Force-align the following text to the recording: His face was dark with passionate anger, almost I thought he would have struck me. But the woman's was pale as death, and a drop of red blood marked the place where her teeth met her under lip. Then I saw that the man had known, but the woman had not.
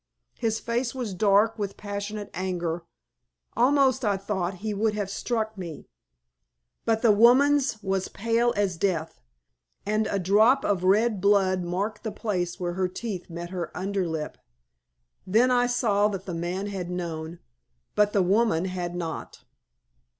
His 0.39 0.59
face 0.59 0.95
was 0.95 1.13
dark 1.13 1.59
with 1.59 1.77
passionate 1.77 2.31
anger, 2.33 2.81
almost 3.55 4.03
I 4.03 4.17
thought 4.17 4.55
he 4.65 4.73
would 4.73 4.95
have 4.95 5.11
struck 5.11 5.55
me. 5.59 5.89
But 6.85 7.03
the 7.03 7.11
woman's 7.11 7.77
was 7.83 8.07
pale 8.07 8.51
as 8.57 8.77
death, 8.77 9.21
and 9.85 10.07
a 10.07 10.17
drop 10.17 10.65
of 10.65 10.83
red 10.83 11.21
blood 11.21 11.61
marked 11.63 12.03
the 12.03 12.11
place 12.11 12.59
where 12.59 12.73
her 12.73 12.87
teeth 12.87 13.29
met 13.29 13.51
her 13.51 13.69
under 13.77 14.07
lip. 14.07 14.39
Then 15.27 15.51
I 15.51 15.67
saw 15.67 16.07
that 16.07 16.25
the 16.25 16.33
man 16.33 16.65
had 16.65 16.89
known, 16.89 17.37
but 17.93 18.11
the 18.11 18.23
woman 18.23 18.65
had 18.65 18.95
not. 18.95 19.43